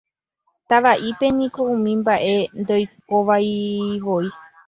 [0.69, 4.25] Tavaʼípe niko umi mbaʼe ndoikoivavoi.